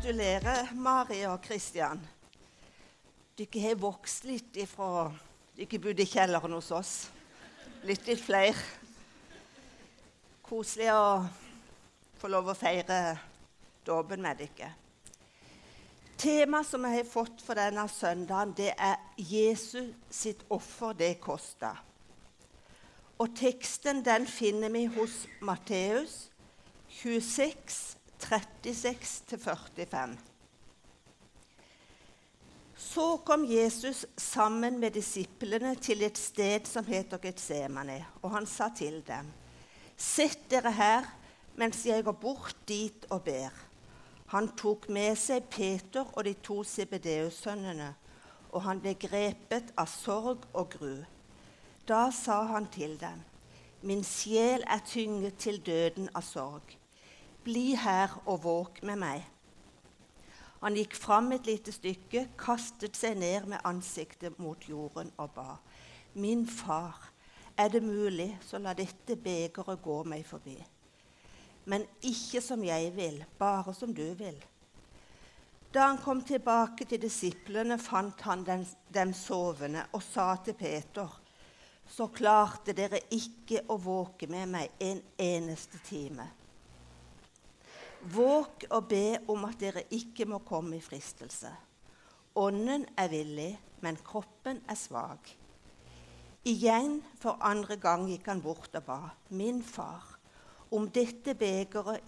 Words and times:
Gratulerer, 0.00 0.70
Mari 0.80 1.18
og 1.28 1.42
Kristian. 1.44 1.98
Dere 3.36 3.60
har 3.60 3.74
vokst 3.76 4.24
litt 4.24 4.56
ifra 4.56 5.10
Dere 5.58 5.80
bodde 5.84 6.06
i 6.06 6.08
kjelleren 6.08 6.54
hos 6.56 6.70
oss. 6.72 6.92
Litt 7.84 8.08
litt 8.08 8.22
flere. 8.24 8.56
Koselig 10.40 10.88
å 10.94 11.04
få 12.16 12.32
lov 12.32 12.48
å 12.48 12.56
feire 12.56 13.02
dåpen 13.84 14.24
med 14.24 14.40
dere. 14.40 14.70
Temaet 16.16 16.70
som 16.72 16.88
jeg 16.88 17.02
har 17.02 17.12
fått 17.12 17.44
for 17.44 17.60
denne 17.60 17.84
søndagen, 17.92 18.56
det 18.56 18.72
er 18.72 18.96
Jesus 19.20 19.92
sitt 20.08 20.48
offer, 20.48 20.96
det 20.96 21.18
kosta. 21.20 21.74
Og 23.20 23.36
teksten 23.36 24.00
den 24.08 24.24
finner 24.24 24.72
vi 24.72 24.88
hos 24.96 25.26
Matteus 25.44 26.30
26, 27.02 27.99
36-45. 28.24 30.18
Så 32.80 33.16
kom 33.24 33.44
Jesus 33.44 34.06
sammen 34.16 34.78
med 34.80 34.90
disiplene 34.96 35.74
til 35.76 36.02
et 36.02 36.18
sted 36.18 36.64
som 36.68 36.86
heter 36.88 37.20
Getsemane, 37.20 38.06
og 38.22 38.30
han 38.34 38.46
sa 38.46 38.70
til 38.76 39.02
dem.: 39.06 39.28
Sett 39.96 40.50
dere 40.50 40.72
her 40.72 41.04
mens 41.60 41.84
jeg 41.86 42.04
går 42.04 42.16
bort 42.16 42.56
dit 42.68 43.06
og 43.10 43.22
ber. 43.22 43.52
Han 44.32 44.48
tok 44.56 44.88
med 44.88 45.16
seg 45.18 45.48
Peter 45.50 46.06
og 46.14 46.24
de 46.24 46.32
to 46.32 46.62
CBDU-sønnene, 46.64 47.94
og 48.52 48.62
han 48.62 48.80
ble 48.80 48.94
grepet 48.94 49.74
av 49.76 49.90
sorg 49.90 50.46
og 50.54 50.70
gru. 50.70 50.94
Da 51.88 52.08
sa 52.14 52.42
han 52.54 52.70
til 52.72 52.96
dem, 53.00 53.20
Min 53.82 54.04
sjel 54.04 54.64
er 54.68 54.82
tynget 54.84 55.38
til 55.40 55.56
døden 55.64 56.10
av 56.14 56.22
sorg. 56.22 56.79
Bli 57.44 57.74
her 57.74 58.12
og 58.26 58.42
våk 58.44 58.82
med 58.84 59.00
meg. 59.00 59.22
Han 60.60 60.76
gikk 60.76 60.92
fram 61.00 61.30
et 61.32 61.46
lite 61.48 61.72
stykke, 61.72 62.26
kastet 62.36 62.98
seg 62.98 63.16
ned 63.16 63.46
med 63.48 63.64
ansiktet 63.64 64.36
mot 64.38 64.66
jorden 64.68 65.08
og 65.16 65.30
ba. 65.38 65.54
Min 66.20 66.44
far, 66.46 66.98
er 67.56 67.68
det 67.72 67.80
mulig, 67.82 68.34
så 68.44 68.58
la 68.60 68.74
dette 68.76 69.16
begeret 69.16 69.80
gå 69.80 69.96
meg 70.04 70.26
forbi. 70.28 70.58
Men 71.64 71.86
ikke 72.04 72.42
som 72.44 72.60
jeg 72.64 72.92
vil, 72.96 73.22
bare 73.38 73.72
som 73.76 73.94
du 73.94 74.04
vil. 74.18 74.36
Da 75.72 75.86
han 75.86 76.00
kom 76.02 76.20
tilbake 76.26 76.84
til 76.84 77.00
disiplene, 77.00 77.78
fant 77.78 78.20
han 78.26 78.44
dem, 78.44 78.66
dem 78.92 79.14
sovende 79.14 79.86
og 79.94 80.02
sa 80.02 80.34
til 80.44 80.58
Peter.: 80.58 81.08
Så 81.86 82.06
klarte 82.06 82.72
dere 82.72 83.00
ikke 83.10 83.64
å 83.68 83.76
våke 83.76 84.26
med 84.26 84.46
meg 84.48 84.70
en 84.80 85.00
eneste 85.18 85.78
time. 85.88 86.28
Våg 88.00 88.64
og 88.70 88.86
be 88.88 89.18
om 89.28 89.44
at 89.44 89.58
dere 89.60 89.82
ikke 89.92 90.24
må 90.24 90.38
komme 90.46 90.78
i 90.78 90.84
fristelse. 90.84 91.50
Ånden 92.40 92.86
er 92.96 93.10
villig, 93.12 93.52
men 93.84 93.98
kroppen 94.04 94.62
er 94.68 94.78
svak. 94.78 95.28
Igjen 96.48 97.02
for 97.20 97.36
andre 97.44 97.76
gang 97.76 98.06
gikk 98.08 98.30
han 98.30 98.40
bort 98.40 98.72
og 98.78 98.86
ba. 98.86 99.00
Min 99.36 99.60
far, 99.62 100.06
om 100.72 100.88
dette 100.88 101.34
begeret 101.36 102.00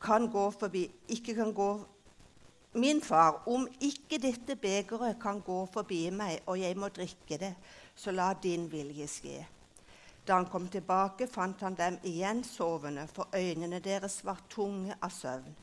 kan 0.00 0.28
gå 0.32 0.44
forbi 0.50 0.84
ikke 1.08 1.34
kan 1.38 1.54
gå 1.56 1.70
Min 2.72 3.00
far, 3.02 3.42
om 3.50 3.64
ikke 3.82 4.20
dette 4.22 4.54
begeret 4.54 5.16
kan 5.18 5.40
gå 5.42 5.64
forbi 5.74 6.04
meg, 6.14 6.36
og 6.46 6.60
jeg 6.60 6.76
må 6.78 6.86
drikke 6.94 7.38
det, 7.40 7.54
så 7.98 8.14
la 8.14 8.28
din 8.38 8.68
vilje 8.70 9.08
skje. 9.10 9.40
Da 10.26 10.36
han 10.36 10.46
kom 10.46 10.68
tilbake, 10.68 11.26
fant 11.26 11.60
han 11.64 11.74
dem 11.74 11.98
igjen 12.06 12.44
sovende, 12.44 13.06
for 13.08 13.28
øynene 13.34 13.80
deres 13.80 14.20
var 14.24 14.42
tunge 14.48 14.94
av 15.00 15.10
søvn. 15.14 15.56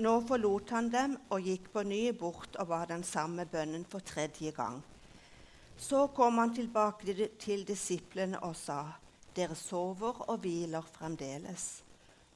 Nå 0.00 0.12
forlot 0.28 0.70
han 0.70 0.88
dem 0.92 1.16
og 1.34 1.44
gikk 1.44 1.72
på 1.74 1.82
ny 1.84 2.12
bort 2.16 2.54
og 2.62 2.70
ba 2.70 2.84
den 2.88 3.02
samme 3.04 3.44
bønnen 3.50 3.84
for 3.84 4.04
tredje 4.06 4.52
gang. 4.56 4.78
Så 5.76 6.06
kom 6.14 6.38
han 6.38 6.54
tilbake 6.54 7.28
til 7.40 7.64
disiplene 7.66 8.40
og 8.44 8.56
sa, 8.56 8.84
Dere 9.36 9.54
sover 9.54 10.24
og 10.28 10.40
hviler 10.42 10.82
fremdeles. 10.82 11.82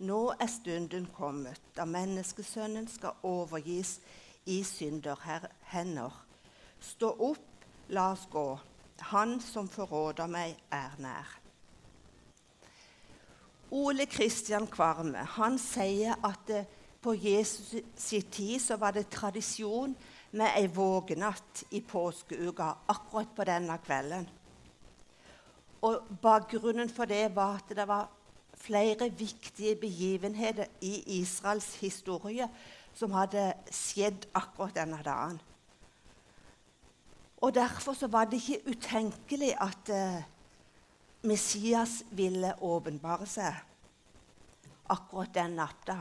Nå 0.06 0.34
er 0.40 0.50
stunden 0.50 1.06
kommet 1.14 1.60
da 1.76 1.84
menneskesønnen 1.86 2.86
skal 2.90 3.18
overgis 3.22 3.98
i 4.50 4.62
synder 4.66 5.20
hender. 5.70 6.14
Stå 6.80 7.10
opp, 7.28 7.66
la 7.88 8.10
oss 8.12 8.26
gå. 8.30 8.46
Han 9.00 9.40
som 9.40 9.68
forråder 9.68 10.26
meg, 10.30 10.56
er 10.70 10.94
nær. 10.98 11.40
Ole 13.74 14.06
Kristian 14.06 14.68
Kvarme 14.70 15.24
han 15.36 15.58
sier 15.58 16.14
at 16.22 16.46
det, 16.46 16.64
på 17.04 17.12
Jesus 17.20 17.74
sin 18.00 18.22
tid 18.32 18.60
så 18.62 18.78
var 18.80 18.94
det 18.96 19.10
tradisjon 19.12 19.92
med 20.32 20.54
ei 20.56 20.70
vågenatt 20.72 21.66
i 21.76 21.82
påskeuka 21.84 22.70
akkurat 22.88 23.34
på 23.36 23.44
denne 23.44 23.76
kvelden. 23.84 24.24
Og 25.84 26.06
Bakgrunnen 26.22 26.88
for 26.88 27.04
det 27.04 27.26
var 27.36 27.58
at 27.58 27.74
det 27.76 27.84
var 27.88 28.08
flere 28.56 29.10
viktige 29.12 29.76
begivenheter 29.76 30.70
i 30.80 31.20
Israels 31.20 31.74
historie 31.82 32.48
som 32.96 33.12
hadde 33.12 33.50
skjedd 33.68 34.24
akkurat 34.34 34.78
denne 34.78 35.02
dagen. 35.04 35.40
Og 37.42 37.54
Derfor 37.54 37.92
så 37.92 38.06
var 38.06 38.24
det 38.24 38.40
ikke 38.40 38.70
utenkelig 38.70 39.54
at 39.60 39.88
eh, 39.88 40.22
Messias 41.22 42.02
ville 42.10 42.54
åpenbare 42.60 43.26
seg 43.26 43.54
akkurat 44.92 45.34
den 45.34 45.56
natta. 45.56 45.96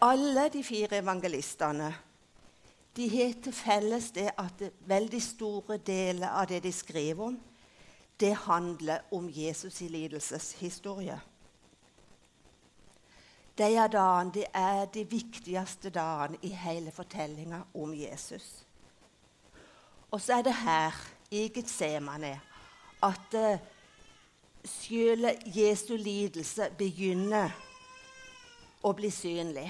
Alle 0.00 0.48
de 0.52 0.62
fire 0.62 0.98
evangelistene 0.98 1.92
de 2.98 3.08
har 3.10 3.34
til 3.42 3.54
felles 3.54 4.10
det 4.10 4.30
at 4.38 4.62
veldig 4.90 5.20
store 5.22 5.78
deler 5.86 6.34
av 6.34 6.48
det 6.50 6.64
de 6.64 6.72
skriver 6.74 7.28
om, 7.28 7.36
det 8.18 8.32
handler 8.34 9.04
om 9.14 9.28
Jesus' 9.30 9.84
i 9.84 9.88
lidelseshistorie. 9.88 11.20
Disse 13.58 13.88
dagene 13.90 14.44
er 14.54 14.84
de 14.94 15.02
viktigste 15.10 15.90
dagene 15.90 16.38
i 16.46 16.52
hele 16.54 16.92
fortellinga 16.94 17.64
om 17.74 17.94
Jesus. 17.94 18.64
Og 20.10 20.20
så 20.20 20.38
er 20.38 20.42
det 20.42 20.54
her 20.54 20.94
i 21.30 21.48
Getsemane 21.48 22.40
at 23.02 23.34
uh, 23.34 23.58
selv 24.64 25.26
Jesu 25.46 25.96
lidelse 25.96 26.70
begynner 26.78 27.52
å 28.82 28.94
bli 28.94 29.10
synlig. 29.10 29.68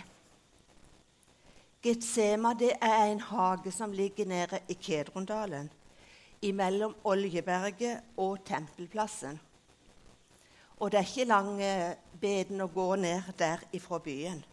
Getsema 1.82 2.52
er 2.60 3.04
en 3.08 3.20
hage 3.20 3.72
som 3.72 3.92
ligger 3.92 4.26
nede 4.26 4.60
i 4.68 4.74
Kedrondalen, 4.74 5.70
mellom 6.54 6.94
Oljeberget 7.04 8.00
og 8.16 8.44
Tempelplassen. 8.44 9.38
Og 10.78 10.92
det 10.92 11.00
er 11.00 11.08
ikke 11.10 11.26
lange 11.26 11.72
beden 12.20 12.62
å 12.62 12.70
gå 12.70 12.92
ned 13.00 13.32
der 13.38 13.64
ifra 13.74 13.98
byen. 14.02 14.44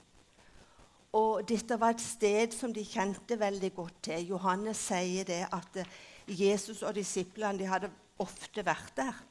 Og 1.16 1.46
dette 1.47 1.78
var 1.80 1.94
et 1.96 2.03
sted 2.03 2.52
som 2.52 2.74
de 2.74 2.84
kjente 2.84 3.38
veldig 3.40 3.72
godt 3.75 4.02
til. 4.09 4.34
Johannes 4.34 4.81
sier 4.90 5.28
det 5.28 5.46
at 5.53 5.78
Jesus 6.28 6.81
og 6.84 6.96
disiplene 6.97 7.62
de 7.62 7.69
hadde 7.69 7.91
ofte 8.19 8.66
vært 8.66 8.91
der. 8.97 9.22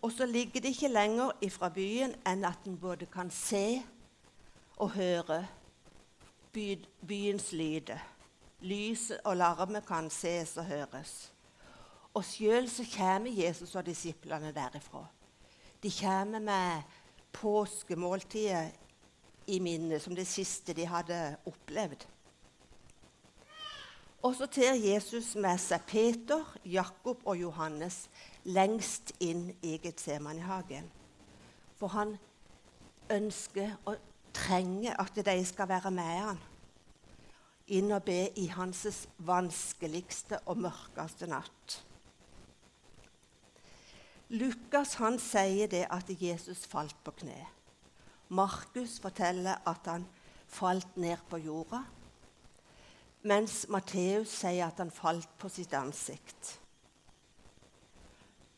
Og 0.00 0.12
så 0.12 0.26
ligger 0.26 0.60
det 0.60 0.72
ikke 0.72 0.88
lenger 0.88 1.34
ifra 1.44 1.68
byen 1.68 2.14
enn 2.26 2.46
at 2.48 2.64
en 2.64 2.78
både 2.80 3.10
kan 3.12 3.28
se 3.34 3.82
og 4.80 4.94
høre 4.94 5.42
by, 6.54 6.78
byens 7.04 7.50
lyder. 7.52 8.00
Lyset 8.64 9.20
og 9.24 9.36
larmet 9.36 9.84
kan 9.86 10.08
ses 10.10 10.56
og 10.56 10.64
høres. 10.64 11.30
Og 12.14 12.24
sjøl 12.26 12.66
så 12.70 12.84
kommer 12.96 13.30
Jesus 13.30 13.74
og 13.78 13.86
disiplene 13.86 14.52
derifra. 14.54 15.04
De 15.82 15.90
kommer 16.00 16.40
med 16.42 16.82
påskemåltidet 17.32 18.72
i 19.46 19.58
minnet 19.62 20.02
som 20.02 20.14
det 20.14 20.26
siste 20.26 20.74
de 20.74 20.86
hadde 20.86 21.36
opplevd. 21.46 22.06
Og 24.22 24.34
så 24.36 24.46
tar 24.46 24.76
Jesus 24.76 25.32
med 25.40 25.56
seg 25.62 25.86
Peter, 25.88 26.44
Jakob 26.64 27.22
og 27.24 27.38
Johannes 27.40 28.02
lengst 28.44 29.14
inn 29.20 29.46
i 29.62 29.78
Getsemanehagen. 29.80 30.90
For 31.80 31.94
han 31.94 32.18
ønsker 33.10 33.78
og 33.88 33.96
trenger 34.36 34.98
at 35.00 35.16
de 35.24 35.38
skal 35.46 35.70
være 35.70 35.90
med 35.94 36.16
han 36.20 36.42
inn 37.70 37.92
og 37.94 38.02
be 38.02 38.24
i 38.38 38.48
hans 38.50 38.82
vanskeligste 39.22 40.40
og 40.50 40.58
mørkeste 40.66 41.28
natt. 41.30 41.76
Lukas 44.30 44.94
han 45.00 45.18
sier 45.18 45.70
det 45.70 45.86
at 45.90 46.10
Jesus 46.20 46.66
falt 46.70 46.96
på 47.04 47.14
kne. 47.22 47.38
Markus 48.30 49.00
forteller 49.02 49.58
at 49.66 49.88
han 49.90 50.06
falt 50.50 50.96
ned 50.96 51.18
på 51.30 51.38
jorda 51.42 51.82
mens 53.22 53.66
Matteus 53.68 54.32
sier 54.40 54.66
at 54.70 54.80
han 54.80 54.92
falt 54.92 55.28
på 55.40 55.50
sitt 55.52 55.74
ansikt. 55.76 56.54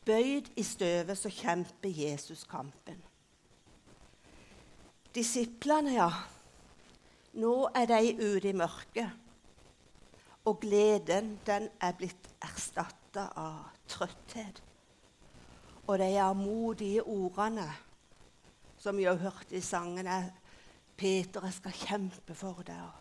Bøyd 0.07 0.49
i 0.59 0.63
støvet 0.67 1.19
så 1.19 1.31
kjemper 1.31 1.91
Jesus 1.91 2.43
kampen. 2.49 2.99
Disiplene, 5.15 5.93
ja. 5.95 6.09
Nå 7.39 7.53
er 7.75 7.87
de 7.89 8.15
ute 8.19 8.49
i 8.49 8.55
mørket. 8.57 9.19
Og 10.49 10.59
gleden 10.59 11.37
den 11.47 11.69
er 11.79 11.95
blitt 11.95 12.27
erstatta 12.43 13.29
av 13.39 13.69
trøtthet. 13.87 14.59
Og 15.87 15.99
de 15.99 16.33
modige 16.35 17.03
ordene 17.03 17.73
som 18.77 18.97
vi 18.97 19.03
har 19.03 19.15
hørt 19.15 19.51
i 19.51 19.61
sangen, 19.61 20.07
er 20.07 20.29
'Peter, 20.97 21.41
jeg 21.43 21.53
skal 21.53 21.71
kjempe 21.71 22.35
for 22.35 22.63
deg'. 22.67 22.99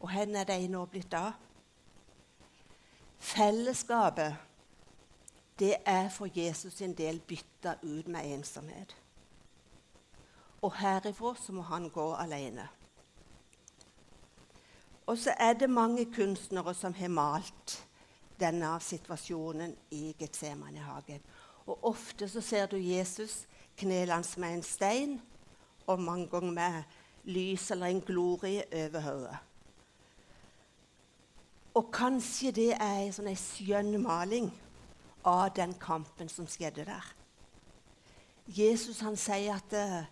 Og 0.00 0.10
hvor 0.10 0.36
er 0.36 0.44
de 0.44 0.68
nå 0.68 0.84
blitt 0.84 1.14
av? 1.14 1.32
Fellesskapet 3.18 4.36
det 5.58 5.76
er 5.86 6.08
for 6.08 6.28
Jesus 6.36 6.74
sin 6.74 6.92
del 6.94 7.20
bytta 7.20 7.74
ut 7.82 8.08
med 8.08 8.32
ensomhet. 8.34 8.96
Og 10.62 10.74
herifra 10.76 11.34
så 11.34 11.52
må 11.52 11.62
han 11.62 11.90
gå 11.90 12.14
alene. 12.14 12.68
Og 15.06 15.18
så 15.18 15.34
er 15.38 15.52
det 15.52 15.70
mange 15.70 16.04
kunstnere 16.12 16.74
som 16.74 16.94
har 16.94 17.08
malt 17.08 17.86
denne 18.40 18.80
situasjonen 18.80 19.76
i 19.90 20.16
Getsemanehagen. 20.18 21.22
Og 21.66 21.84
ofte 21.84 22.28
så 22.28 22.40
ser 22.40 22.66
du 22.66 22.76
Jesus 22.76 23.46
knelende 23.76 24.40
med 24.40 24.54
en 24.54 24.62
stein, 24.62 25.20
og 25.86 26.00
mange 26.00 26.28
ganger 26.28 26.52
med 26.52 26.82
lys 27.24 27.70
eller 27.70 27.86
en 27.86 28.00
glorie 28.00 28.64
over 28.72 29.00
hodet. 29.00 29.36
Og 31.74 31.90
kanskje 31.92 32.50
det 32.50 32.70
er 32.72 33.02
en 33.02 33.12
sånn 33.12 33.34
skjønnmaling 33.36 34.48
av 35.26 35.50
den 35.56 35.74
kampen 35.76 36.30
som 36.32 36.46
skjedde 36.48 36.86
der. 36.88 37.10
Jesus 38.46 39.02
han 39.02 39.18
sier 39.18 39.58
at 39.58 39.74
uh, 39.74 40.06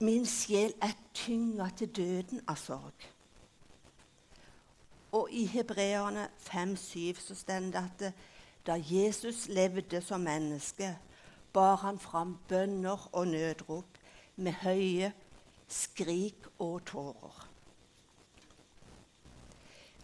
'min 0.00 0.26
sjel 0.26 0.72
er 0.82 0.96
tynga 1.14 1.68
til 1.76 1.88
døden 1.88 2.40
av 2.48 2.56
sorg'. 2.56 3.06
Og 5.12 5.28
i 5.30 5.44
Hebreerne 5.46 6.28
5,7 6.38 7.20
så 7.20 7.34
står 7.34 7.60
det 7.60 7.74
at 7.74 8.12
da 8.68 8.76
Jesus 8.76 9.46
levde 9.48 10.02
som 10.04 10.20
menneske, 10.20 10.92
bar 11.52 11.76
han 11.80 11.98
fram 11.98 12.36
bønner 12.48 13.08
og 13.12 13.30
nødrop 13.32 13.96
med 14.36 14.52
høye 14.60 15.12
skrik 15.68 16.46
og 16.58 16.82
tårer. 16.86 17.46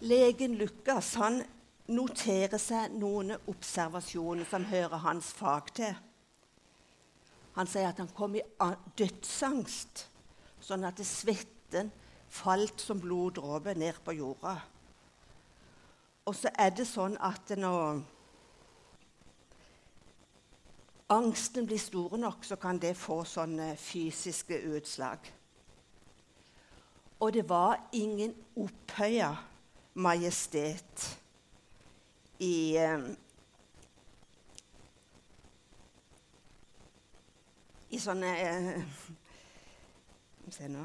Legen 0.00 0.56
Lukas 0.56 1.14
han 1.20 1.42
noterer 1.92 2.60
seg 2.60 2.96
noen 2.96 3.34
observasjoner 3.52 4.48
som 4.48 4.64
hører 4.68 5.04
hans 5.04 5.28
fag 5.36 5.68
til. 5.76 6.00
Han 7.54 7.68
sier 7.70 7.92
at 7.92 8.00
han 8.00 8.10
kom 8.16 8.34
i 8.34 8.42
dødsangst, 8.98 10.06
sånn 10.64 10.88
at 10.88 11.00
svetten 11.06 11.92
falt 12.32 12.80
som 12.80 13.00
bloddråper 13.00 13.76
ned 13.78 14.00
på 14.04 14.16
jorda. 14.16 14.56
Og 16.24 16.34
så 16.34 16.50
er 16.58 16.72
det 16.72 16.88
sånn 16.88 17.14
at 17.20 17.52
når 17.60 18.00
angsten 21.08 21.66
blir 21.66 21.78
stor 21.78 22.16
nok, 22.16 22.44
så 22.44 22.56
kan 22.56 22.78
det 22.78 22.96
få 22.96 23.22
sånne 23.28 23.74
fysiske 23.76 24.58
utslag. 24.76 25.18
Og 27.20 27.32
det 27.32 27.48
var 27.48 27.80
ingen 27.92 28.34
opphøya 28.56 29.34
majestet 29.94 31.18
i 32.38 32.76
eh, 32.76 33.04
I 37.94 37.98
sånne 38.02 38.30
eh, 38.42 38.80
Se 40.56 40.66
nå 40.68 40.82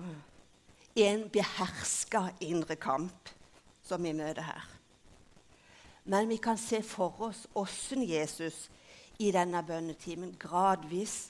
I 0.96 1.08
en 1.08 1.26
beherska 1.34 2.28
indre 2.46 2.78
kamp 2.78 3.32
som 3.84 4.04
vi 4.06 4.14
møter 4.14 4.46
her. 4.46 4.68
Men 6.06 6.30
vi 6.30 6.38
kan 6.38 6.58
se 6.58 6.84
for 6.86 7.18
oss 7.26 7.48
åssen 7.58 8.04
Jesus 8.06 8.68
i 9.20 9.32
denne 9.36 9.62
bønnetimen 9.68 10.36
gradvis 10.40 11.30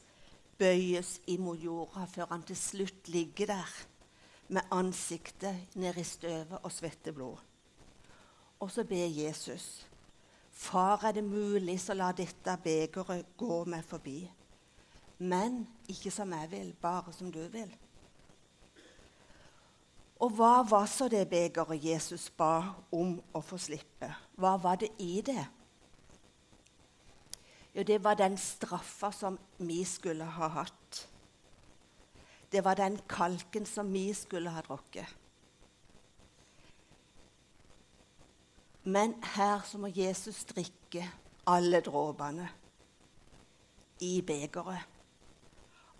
bøyes 0.59 1.15
imot 1.31 1.62
jorda 1.63 2.06
før 2.09 2.30
han 2.33 2.44
til 2.45 2.57
slutt 2.59 3.09
ligger 3.09 3.50
der 3.53 3.75
med 4.50 4.62
ansiktet 4.71 5.75
ned 5.75 5.97
i 5.97 6.03
støvet 6.03 6.59
og 6.63 6.71
svette 6.74 7.13
blod. 7.13 7.38
Og 8.59 8.71
så 8.71 8.83
ber 8.83 9.07
Jesus. 9.07 9.86
Far, 10.51 11.06
er 11.06 11.12
det 11.12 11.24
mulig, 11.24 11.80
så 11.80 11.94
la 11.94 12.12
dette 12.12 12.57
begeret 12.63 13.38
gå 13.38 13.59
meg 13.65 13.86
forbi. 13.88 14.19
Men 15.19 15.62
ikke 15.88 16.12
som 16.12 16.33
jeg 16.33 16.51
vil, 16.51 16.74
bare 16.81 17.13
som 17.13 17.31
du 17.31 17.39
vil. 17.53 17.71
Og 20.19 20.33
hva 20.35 20.59
var 20.68 20.89
så 20.92 21.07
det 21.07 21.30
begeret 21.31 21.85
Jesus 21.85 22.27
ba 22.30 22.75
om 22.92 23.15
å 23.31 23.42
få 23.42 23.57
slippe? 23.57 24.12
Hva 24.35 24.57
var 24.59 24.81
det 24.81 24.92
i 25.00 25.21
det? 25.25 25.45
Jo, 27.75 27.83
det 27.83 28.04
var 28.04 28.18
den 28.18 28.38
straffa 28.38 29.12
som 29.12 29.38
vi 29.57 29.83
skulle 29.86 30.25
ha 30.25 30.48
hatt. 30.48 31.07
Det 32.51 32.63
var 32.66 32.75
den 32.75 32.98
kalken 33.10 33.66
som 33.66 33.94
vi 33.94 34.13
skulle 34.13 34.50
ha 34.50 34.62
drukket. 34.66 35.06
Men 38.83 39.13
her 39.36 39.62
så 39.68 39.77
må 39.77 39.92
Jesus 39.94 40.45
drikke 40.50 41.04
alle 41.45 41.81
dråpene 41.86 42.48
i 44.01 44.21
begeret. 44.25 44.88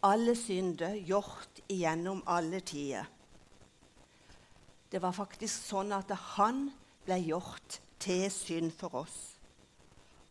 Alle 0.01 0.33
synder 0.36 0.95
gjort 0.95 1.60
igjennom 1.68 2.24
alle 2.25 2.63
tider. 2.66 3.06
Det 4.89 5.01
var 5.04 5.13
faktisk 5.13 5.68
sånn 5.69 5.92
at 5.94 6.10
han 6.38 6.69
ble 7.06 7.19
gjort 7.27 7.81
til 8.01 8.25
synd 8.33 8.71
for 8.80 9.04
oss. 9.04 9.38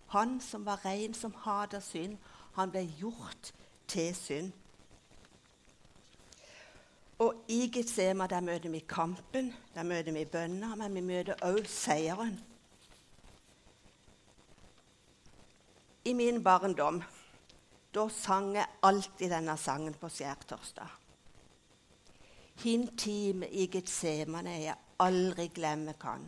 Han 0.08 0.40
som 0.40 0.64
var 0.66 0.84
ren, 0.84 1.14
som 1.14 1.34
hater 1.44 1.80
synd, 1.80 2.16
han 2.56 2.70
ble 2.70 2.86
gjort 2.98 3.52
til 3.88 4.14
synd. 4.16 4.52
Og 7.18 7.44
i 7.50 7.66
Getsema 7.74 8.26
der 8.30 8.40
møter 8.40 8.70
vi 8.70 8.84
kampen, 8.88 9.52
der 9.74 9.82
møter 9.82 10.14
vi 10.14 10.24
bønna, 10.24 10.74
men 10.78 10.94
vi 10.94 11.02
møter 11.02 11.40
òg 11.42 11.66
seieren. 11.66 12.38
I 16.04 16.12
min 16.14 16.42
barndom 16.44 17.02
da 17.94 18.06
sang 18.12 18.52
jeg 18.54 18.68
alltid 18.84 19.32
denne 19.32 19.56
sangen 19.58 19.94
på 19.98 20.08
skjærtorsdag. 20.12 20.88
Hin 22.62 22.86
time 22.98 23.48
i 23.48 23.68
Getsemane 23.70 24.54
jeg 24.62 24.76
aldri 25.00 25.48
glemme 25.54 25.94
kan, 26.00 26.24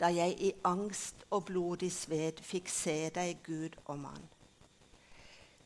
da 0.00 0.10
jeg 0.12 0.36
i 0.40 0.52
angst 0.64 1.24
og 1.30 1.46
blodig 1.50 1.90
sved 1.92 2.42
fikk 2.44 2.68
se 2.68 2.96
deg, 3.14 3.40
Gud 3.46 3.78
og 3.86 3.98
mann. 3.98 4.24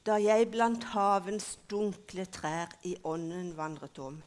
Da 0.06 0.16
jeg 0.22 0.48
blant 0.50 0.84
havens 0.94 1.58
dunkle 1.70 2.24
trær 2.24 2.72
i 2.88 2.94
ånden 3.04 3.52
vandret 3.56 3.98
om, 3.98 4.20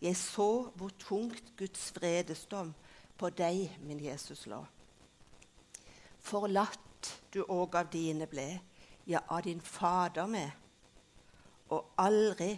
jeg 0.00 0.16
så 0.16 0.70
hvor 0.78 0.92
tungt 0.98 1.52
Guds 1.58 1.90
vredesdom 1.96 2.72
på 3.18 3.30
deg, 3.34 3.74
min 3.82 4.00
Jesus, 4.00 4.46
lå. 4.46 4.62
Forlatt 6.22 7.12
du 7.34 7.42
òg 7.42 7.76
av 7.80 7.90
dine 7.92 8.28
ble, 8.30 8.48
ja, 9.06 9.20
av 9.28 9.42
din 9.44 9.60
Fader 9.60 10.26
med, 10.30 10.50
og 11.74 11.98
aldri 12.00 12.54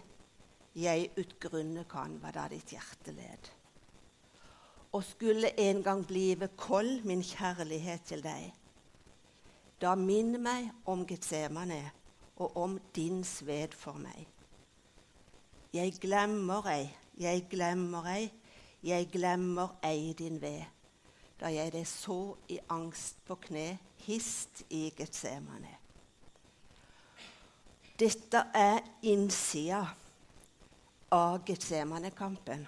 jeg 0.79 1.11
utgrunne 1.19 1.85
kan 1.91 2.19
hva 2.23 2.31
da 2.35 2.47
ditt 2.51 2.77
hjerte 2.77 3.15
led. 3.17 3.51
Og 4.93 5.05
skulle 5.05 5.61
en 5.61 5.83
gang 5.83 6.07
blive 6.07 6.49
kold 6.57 7.03
min 7.07 7.23
kjærlighet 7.23 8.03
til 8.11 8.23
deg, 8.25 8.51
da 9.81 9.95
minn 9.95 10.35
meg 10.43 10.73
om 10.91 11.07
Getsemane 11.07 11.85
og 12.37 12.57
om 12.57 12.79
din 12.97 13.23
sved 13.25 13.77
for 13.77 14.01
meg. 14.03 14.27
Jeg 15.73 15.95
glemmer 16.03 16.67
ei, 16.73 16.89
jeg 17.21 17.47
glemmer 17.51 18.09
ei, 18.11 18.33
jeg 18.83 19.07
glemmer 19.13 19.77
ei 19.87 20.13
din 20.19 20.41
ved, 20.43 20.65
da 21.41 21.53
jeg 21.55 21.73
deg 21.73 21.87
så 21.87 22.35
i 22.49 22.59
angst 22.69 23.23
på 23.29 23.39
kne, 23.47 23.79
hist 24.03 24.65
i 24.71 24.89
Getsemane. 24.97 25.77
Dette 28.01 28.47
er 28.57 28.81
innsida 29.05 29.85
av 31.13 31.43
Getsemane-kampen. 31.45 32.67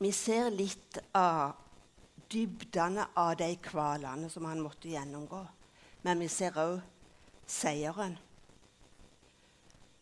Vi 0.00 0.12
ser 0.16 0.48
litt 0.50 0.96
av 1.12 1.58
dybdene 2.32 3.04
av 3.20 3.34
de 3.36 3.50
kvalene 3.60 4.30
som 4.32 4.46
han 4.48 4.62
måtte 4.64 4.88
gjennomgå. 4.88 5.40
Men 6.06 6.22
vi 6.24 6.28
ser 6.32 6.56
òg 6.56 6.78
seieren. 7.44 8.14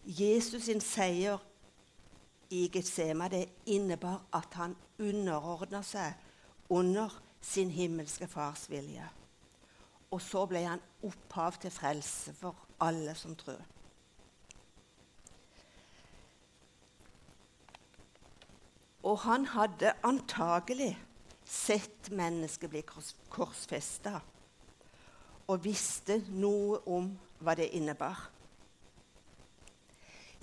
Jesus 0.06 0.68
sin 0.68 0.80
seier 0.80 1.42
i 2.54 2.68
Getsema 2.72 3.26
det 3.28 3.48
innebar 3.66 4.22
at 4.38 4.54
han 4.60 4.76
underordna 5.02 5.82
seg 5.82 6.14
under 6.70 7.12
sin 7.42 7.74
himmelske 7.74 8.28
fars 8.30 8.68
vilje. 8.70 9.04
Og 10.14 10.22
så 10.22 10.44
ble 10.46 10.62
han 10.64 10.84
opphav 11.04 11.58
til 11.58 11.74
frelse 11.74 12.32
for 12.38 12.54
alle 12.86 13.18
som 13.18 13.34
tror. 13.36 13.60
Og 19.02 19.18
han 19.22 19.46
hadde 19.46 19.94
antagelig 20.02 20.96
sett 21.48 22.10
mennesket 22.12 22.70
bli 22.70 22.82
kors 22.86 23.14
korsfesta 23.32 24.18
og 25.48 25.62
visste 25.64 26.18
noe 26.28 26.82
om 26.92 27.06
hva 27.40 27.54
det 27.56 27.70
innebar. 27.78 28.18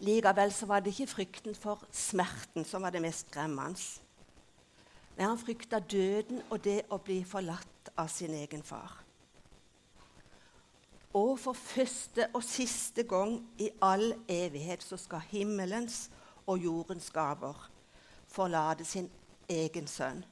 Likevel 0.02 0.52
så 0.52 0.66
var 0.66 0.82
det 0.82 0.96
ikke 0.96 1.12
frykten 1.12 1.56
for 1.56 1.84
smerten 1.94 2.66
som 2.68 2.84
var 2.84 2.96
det 2.96 3.04
mest 3.06 3.30
skremmende. 3.30 3.80
Men 5.16 5.30
han 5.30 5.40
frykta 5.40 5.80
døden 5.80 6.42
og 6.50 6.64
det 6.66 6.82
å 6.92 7.00
bli 7.00 7.22
forlatt 7.24 7.92
av 7.96 8.10
sin 8.12 8.34
egen 8.36 8.64
far. 8.66 8.98
Og 11.16 11.38
for 11.40 11.56
første 11.56 12.28
og 12.36 12.44
siste 12.44 13.06
gang 13.08 13.38
i 13.62 13.70
all 13.80 14.10
evighet 14.28 14.84
så 14.84 14.98
skal 15.00 15.24
himmelens 15.30 16.10
og 16.44 16.60
jordens 16.60 17.08
gaver 17.14 17.70
forlate 18.36 18.86
sin 18.86 19.10
egen 19.50 19.88
sønn. 19.88 20.24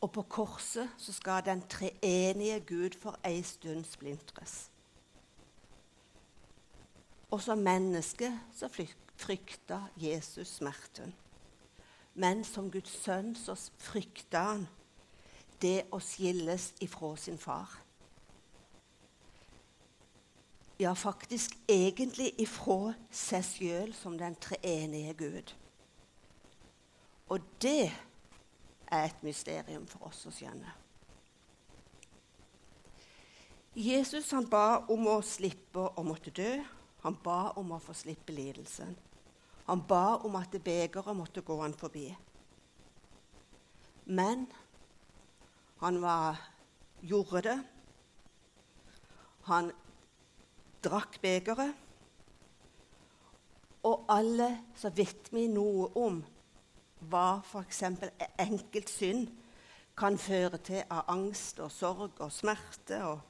Og 0.00 0.12
på 0.12 0.22
korset 0.22 0.88
så 1.00 1.12
skal 1.12 1.44
den 1.44 1.62
treenige 1.68 2.60
Gud 2.68 2.96
for 3.00 3.16
ei 3.24 3.42
stund 3.42 3.84
splintres. 3.84 4.70
Og 7.30 7.42
som 7.42 7.58
menneske 7.58 8.30
så 8.54 8.68
frykta 9.16 9.80
Jesus 9.96 10.48
smerten. 10.60 11.14
Men 12.14 12.44
som 12.44 12.70
Guds 12.70 12.92
sønn 13.04 13.34
så 13.36 13.56
frykta 13.78 14.44
han 14.52 14.68
det 15.60 15.88
å 15.92 16.00
skilles 16.00 16.70
ifra 16.84 17.14
sin 17.20 17.38
far. 17.40 17.82
Ja, 20.78 20.92
faktisk 20.92 21.56
egentlig 21.68 22.34
ifra 22.38 22.92
seg 23.10 23.44
sjøl 23.48 23.94
som 23.96 24.18
den 24.20 24.36
treenige 24.36 25.14
Gud. 25.16 25.54
Og 27.26 27.42
det 27.62 27.90
er 28.86 29.04
et 29.04 29.22
mysterium 29.26 29.86
for 29.90 30.06
oss 30.06 30.26
å 30.28 30.34
skjønne. 30.34 30.74
Jesus 33.76 34.30
han 34.32 34.46
ba 34.48 34.86
om 34.92 35.08
å 35.10 35.18
slippe 35.26 35.82
å 35.98 36.04
måtte 36.06 36.32
dø. 36.32 36.52
Han 37.02 37.16
ba 37.22 37.52
om 37.60 37.74
å 37.76 37.80
få 37.82 37.92
slippe 37.94 38.32
lidelsen. 38.32 38.94
Han 39.66 39.82
ba 39.84 40.16
om 40.24 40.38
at 40.38 40.54
begeret 40.62 41.16
måtte 41.18 41.42
gå 41.44 41.58
han 41.60 41.74
forbi. 41.76 42.06
Men 44.06 44.46
han 45.82 45.98
var, 46.00 46.38
gjorde 47.02 47.42
det. 47.48 47.56
Han 49.50 49.72
drakk 50.86 51.18
begeret. 51.20 51.74
Og 53.86 54.06
alle 54.10 54.48
så 54.78 54.90
vet 54.94 55.28
vi 55.34 55.44
noe 55.50 55.90
om 55.98 56.22
hva 57.00 57.40
f.eks. 57.44 57.82
enkelt 58.38 58.90
synd 58.90 59.28
kan 59.96 60.18
føre 60.18 60.58
til 60.58 60.82
av 60.90 61.08
angst 61.08 61.60
og 61.60 61.70
sorg 61.72 62.20
og 62.20 62.32
smerte. 62.32 63.04
og 63.04 63.20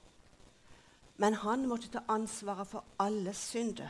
men 1.16 1.34
han 1.40 1.64
måtte 1.68 1.88
ta 1.88 2.02
ansvaret 2.12 2.68
for 2.68 2.84
alle 3.00 3.32
synder. 3.34 3.88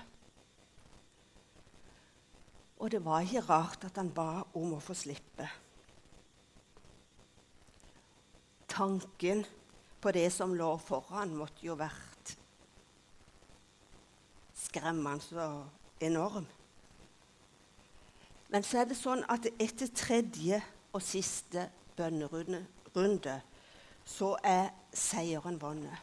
Og 2.79 2.91
det 2.93 3.05
var 3.05 3.25
ikke 3.25 3.47
rart 3.49 3.87
at 3.89 3.97
han 3.99 4.13
ba 4.15 4.45
om 4.55 4.77
å 4.77 4.83
få 4.85 4.95
slippe. 4.95 5.49
Tanken 8.69 9.43
på 10.01 10.13
det 10.13 10.29
som 10.33 10.53
lå 10.55 10.77
foran, 10.79 11.35
måtte 11.35 11.65
jo 11.67 11.75
vært 11.81 12.37
skremmende 14.67 15.49
og 15.49 16.05
enorm. 16.05 16.47
Men 18.49 18.63
så 18.63 18.83
er 18.83 18.91
det 18.91 18.99
sånn 18.99 19.25
at 19.33 19.49
etter 19.59 19.91
tredje 19.95 20.61
og 20.95 21.03
siste 21.03 21.69
bønnerunde 21.97 23.41
så 24.07 24.37
er 24.47 24.71
seieren 24.95 25.59
vunnet. 25.61 25.99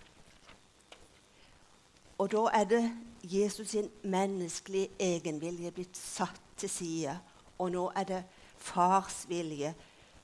Og 2.20 2.30
da 2.32 2.44
er 2.54 2.68
det 2.70 2.84
Jesus 3.24 3.70
sin 3.74 3.90
menneskelige 4.04 4.92
egenvilje 5.00 5.72
blitt 5.72 5.98
satt 5.98 6.42
til 6.58 6.70
side. 6.70 7.16
Og 7.58 7.72
nå 7.72 7.88
er 7.96 8.04
det 8.08 8.22
fars 8.58 9.24
vilje 9.30 9.74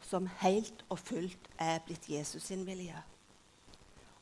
som 0.05 0.27
helt 0.41 0.83
og 0.89 0.99
fullt 0.99 1.49
er 1.59 1.79
blitt 1.85 2.09
Jesus 2.09 2.43
sin 2.51 2.65
vilje. 2.67 2.99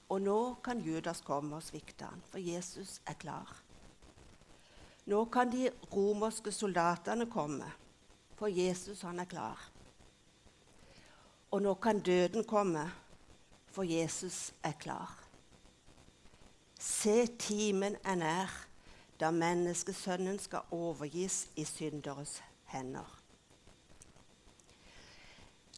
Og 0.10 0.22
nå 0.22 0.40
kan 0.64 0.80
Judas 0.80 1.22
komme 1.22 1.58
og 1.58 1.66
svikte 1.66 2.08
han, 2.08 2.22
for 2.32 2.40
Jesus 2.40 3.02
er 3.06 3.18
klar. 3.20 3.50
Nå 5.08 5.26
kan 5.32 5.52
de 5.52 5.70
romerske 5.92 6.52
soldatene 6.52 7.28
komme, 7.32 7.68
for 8.38 8.48
Jesus 8.48 9.02
han 9.02 9.20
er 9.20 9.26
klar. 9.30 9.62
Og 11.52 11.62
nå 11.62 11.74
kan 11.82 12.00
døden 12.00 12.44
komme, 12.46 12.86
for 13.72 13.84
Jesus 13.84 14.54
er 14.64 14.76
klar. 14.80 15.14
Se, 16.80 17.26
timen 17.40 17.98
er 18.06 18.16
nær, 18.16 18.52
da 19.20 19.32
menneskesønnen 19.34 20.38
skal 20.40 20.70
overgis 20.72 21.48
i 21.58 21.66
synderes 21.66 22.38
hender. 22.70 23.08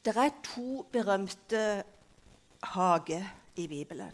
Det 0.03 0.15
er 0.17 0.35
to 0.43 0.83
berømte 0.91 1.83
hager 2.63 3.25
i 3.55 3.67
Bibelen. 3.67 4.11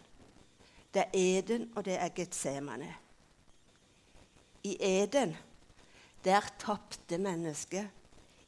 Det 0.94 1.02
er 1.02 1.10
Eden, 1.14 1.72
og 1.76 1.86
det 1.86 1.98
er 2.00 2.10
Getsemane. 2.10 2.96
I 4.64 4.78
Eden 4.80 5.36
der 6.26 6.42
tapte 6.60 7.18
mennesket 7.18 7.90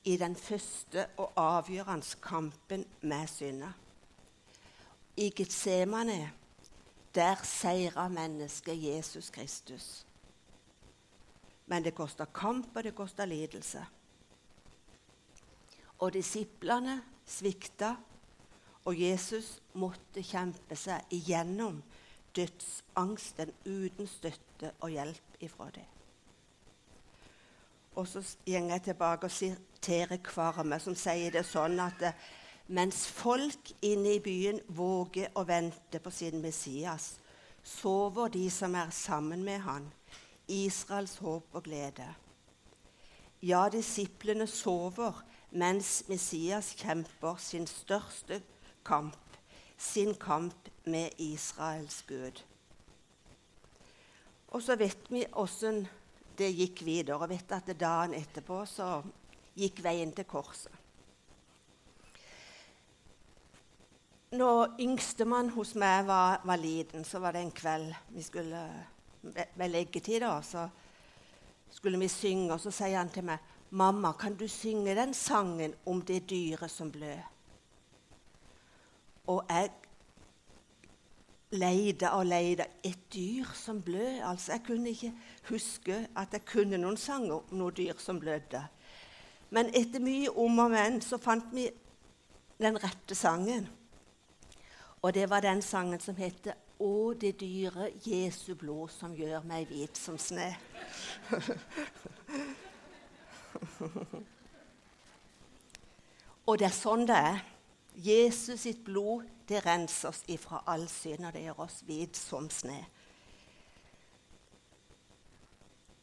i 0.07 0.15
den 0.17 0.35
første 0.39 1.03
og 1.19 1.33
avgjørende 1.35 2.19
kampen 2.23 2.85
med 3.01 3.27
synda. 3.27 3.73
I 5.17 5.29
Getsemane 5.35 6.31
der 7.15 7.43
seira 7.43 8.07
mennesket 8.07 8.83
Jesus 8.83 9.29
Kristus. 9.29 10.05
Men 11.65 11.83
det 11.83 11.95
kosta 11.95 12.25
kamp, 12.25 12.69
og 12.75 12.83
det 12.83 12.95
kosta 12.95 13.25
lidelse. 13.25 13.81
Og 15.99 16.13
disiplene 16.13 17.01
svikta, 17.25 17.95
og 18.85 19.01
Jesus 19.01 19.57
måtte 19.73 20.23
kjempe 20.23 20.77
seg 20.79 21.09
igjennom 21.11 21.81
dødsangsten 22.37 23.51
uten 23.65 24.07
støtte 24.07 24.71
og 24.79 24.93
hjelp 24.93 25.41
ifra 25.43 25.71
det. 25.75 25.96
Og 27.97 28.07
så 28.07 28.21
går 28.45 28.69
jeg 28.69 28.81
tilbake 28.85 29.25
og 29.25 29.31
siterer 29.31 30.19
Kvarme, 30.23 30.77
som 30.79 30.95
sier 30.95 31.33
det 31.33 31.41
sånn 31.49 31.79
at 31.81 32.03
mens 32.69 33.07
folk 33.09 33.71
inne 33.81 34.17
i 34.17 34.21
byen 34.21 34.59
våger 34.77 35.31
å 35.33 35.45
vente 35.47 36.01
på 36.03 36.13
sin 36.13 36.37
Messias, 36.43 37.15
sover 37.63 38.29
de 38.29 38.45
som 38.53 38.75
er 38.77 38.93
sammen 38.93 39.41
med 39.43 39.63
han, 39.65 39.89
Israels 40.47 41.17
håp 41.23 41.57
og 41.57 41.65
glede. 41.65 42.05
Ja, 43.41 43.65
disiplene 43.69 44.45
sover 44.47 45.23
mens 45.49 46.03
Messias 46.07 46.75
kjemper 46.77 47.41
sin 47.41 47.65
største 47.65 48.43
kamp, 48.85 49.17
sin 49.77 50.13
kamp 50.21 50.69
med 50.85 51.17
Israels 51.17 52.03
Gud. 52.07 52.43
Og 54.47 54.61
så 54.61 54.77
vet 54.77 55.09
vi 55.09 55.25
åssen 55.33 55.87
det 56.37 56.51
gikk 56.55 56.85
videre. 56.85 57.17
og 57.17 57.29
vet 57.29 57.51
at 57.51 57.79
Dagen 57.79 58.13
etterpå 58.13 58.65
så 58.65 59.01
gikk 59.57 59.83
veien 59.83 60.11
til 60.13 60.25
korset. 60.25 60.71
når 64.31 64.75
yngstemann 64.83 65.53
hos 65.55 65.73
meg 65.79 66.05
var, 66.07 66.41
var, 66.43 66.59
liten, 66.59 67.05
så 67.07 67.19
var 67.23 67.35
det 67.35 67.45
en 67.45 67.53
kveld 67.55 67.93
vi 68.11 68.23
skulle 68.23 68.63
ved 69.21 69.69
leggetid. 69.69 70.19
da, 70.21 70.41
Så 70.41 70.67
skulle 71.71 71.99
vi 71.99 72.07
synge, 72.07 72.53
og 72.53 72.59
så 72.59 72.71
sier 72.71 72.97
han 72.97 73.09
til 73.09 73.23
meg 73.23 73.39
'Mamma, 73.71 74.13
kan 74.13 74.35
du 74.35 74.47
synge 74.47 74.95
den 74.95 75.13
sangen 75.13 75.73
om 75.85 76.01
det 76.01 76.29
dyret 76.29 76.71
som 76.71 76.91
blød?' 76.91 77.23
Og 79.27 79.45
jeg 79.49 79.71
leide 81.51 82.11
og 82.11 82.25
leide. 82.25 82.65
Et 82.83 83.13
dyr 83.13 83.45
som 83.53 83.81
blød. 83.81 84.21
Altså, 84.23 84.51
Jeg 84.51 84.61
kunne 84.67 84.89
ikke 84.89 85.13
huske 85.49 86.07
at 86.15 86.27
jeg 86.31 86.45
kunne 86.45 86.77
noen 86.77 86.97
sanger 86.97 87.33
om 87.33 87.57
noe 87.57 87.71
dyr 87.71 87.93
som 87.97 88.19
blødde. 88.19 88.67
Men 89.49 89.65
etter 89.73 89.99
mye 90.03 90.29
om 90.29 90.59
og 90.59 90.71
men 90.71 91.01
så 91.01 91.17
fant 91.17 91.55
vi 91.55 91.69
den 92.59 92.83
rette 92.83 93.15
sangen. 93.15 93.67
Og 95.01 95.13
det 95.13 95.29
var 95.29 95.39
den 95.39 95.61
sangen 95.61 95.99
som 95.99 96.15
heter 96.15 96.53
'Å, 96.79 97.13
det 97.13 97.39
dyre 97.39 97.91
Jesu 98.05 98.55
blod 98.55 98.89
som 98.89 99.15
gjør 99.15 99.43
meg 99.43 99.67
hvit 99.67 99.97
som 99.97 100.17
sne'. 100.17 100.55
og 106.47 106.59
det 106.59 106.65
er 106.65 106.71
sånn 106.71 107.07
det 107.07 107.15
er. 107.15 107.56
Jesus 107.97 108.61
sitt 108.61 108.83
blod 108.85 109.25
det 109.49 109.63
renser 109.65 110.11
oss 110.11 110.23
ifra 110.27 110.61
all 110.67 110.85
synd, 110.91 111.25
og 111.25 111.33
det 111.33 111.45
gjør 111.45 111.63
oss 111.65 111.81
hvit 111.87 112.17
som 112.19 112.49
sne. 112.51 112.81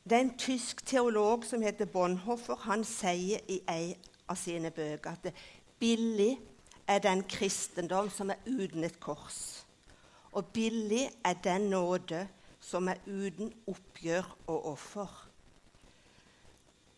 Det 0.05 0.17
er 0.17 0.25
en 0.27 0.39
tysk 0.39 0.83
teolog 0.87 1.45
som 1.49 1.63
heter 1.65 1.89
Bonhoeffer. 1.89 2.59
Han 2.67 2.85
sier 2.85 3.41
i 3.49 3.61
ei 3.71 3.95
av 4.29 4.37
sine 4.37 4.73
bøker 4.75 5.15
at 5.15 5.31
billig 5.81 6.35
er 6.89 7.01
den 7.05 7.23
kristendom 7.29 8.11
som 8.13 8.33
er 8.33 8.43
uten 8.45 8.85
et 8.85 8.99
kors. 9.01 9.65
Og 10.33 10.51
billig 10.53 11.07
er 11.25 11.39
den 11.45 11.71
nåde 11.73 12.27
som 12.61 12.89
er 12.89 13.01
uten 13.07 13.53
oppgjør 13.71 14.29
og 14.47 14.67
offer. 14.75 15.09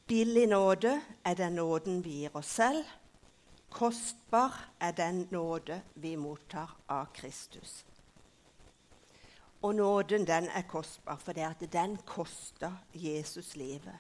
Billig 0.07 0.47
nåde 0.51 1.01
er 1.25 1.35
den 1.35 1.59
nåden 1.59 2.05
vi 2.05 2.23
gir 2.23 2.39
oss 2.39 2.55
selv. 2.59 2.85
Kostbar 3.77 4.71
er 4.81 4.91
den 4.97 5.29
nåde 5.31 5.83
vi 5.95 6.15
mottar 6.17 6.71
av 6.89 7.11
Kristus. 7.13 7.85
Og 9.63 9.75
nåden 9.75 10.25
den 10.25 10.49
er 10.49 10.65
kostbar 10.65 11.19
fordi 11.21 11.45
at 11.45 11.61
den 11.73 11.99
koster 12.09 12.73
Jesus 12.95 13.57
livet. 13.57 13.99